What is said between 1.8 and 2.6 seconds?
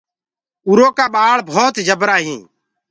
جبرآ هينٚ۔